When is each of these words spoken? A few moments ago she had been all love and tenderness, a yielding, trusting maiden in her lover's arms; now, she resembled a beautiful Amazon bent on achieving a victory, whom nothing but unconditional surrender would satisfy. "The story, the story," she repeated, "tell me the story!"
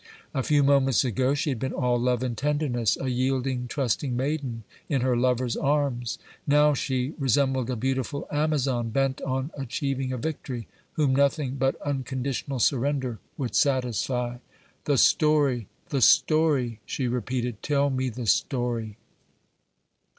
A 0.33 0.41
few 0.41 0.63
moments 0.63 1.05
ago 1.05 1.35
she 1.35 1.51
had 1.51 1.59
been 1.59 1.73
all 1.73 1.99
love 1.99 2.23
and 2.23 2.35
tenderness, 2.35 2.97
a 2.99 3.07
yielding, 3.09 3.67
trusting 3.67 4.17
maiden 4.17 4.63
in 4.89 5.01
her 5.01 5.15
lover's 5.15 5.55
arms; 5.55 6.17
now, 6.47 6.73
she 6.73 7.13
resembled 7.19 7.69
a 7.69 7.75
beautiful 7.75 8.27
Amazon 8.31 8.89
bent 8.89 9.21
on 9.21 9.51
achieving 9.55 10.11
a 10.11 10.17
victory, 10.17 10.67
whom 10.93 11.15
nothing 11.15 11.53
but 11.57 11.79
unconditional 11.83 12.57
surrender 12.57 13.19
would 13.37 13.53
satisfy. 13.55 14.37
"The 14.85 14.97
story, 14.97 15.67
the 15.89 16.01
story," 16.01 16.79
she 16.83 17.07
repeated, 17.07 17.61
"tell 17.61 17.91
me 17.91 18.09
the 18.09 18.25
story!" 18.25 18.97